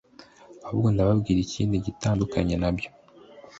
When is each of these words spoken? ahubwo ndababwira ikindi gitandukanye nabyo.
ahubwo 0.65 0.87
ndababwira 0.93 1.39
ikindi 1.41 1.83
gitandukanye 1.87 2.55
nabyo. 2.61 2.89